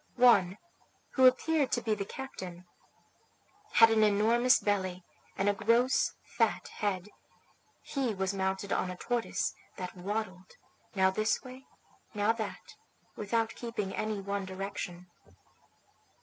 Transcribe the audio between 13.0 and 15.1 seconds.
without keeping any one direction.